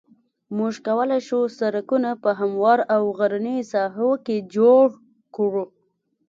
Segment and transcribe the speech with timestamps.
[0.57, 4.85] موږ کولای شو سرکونه په هموارو او غرنیو ساحو کې جوړ
[5.35, 5.65] کړو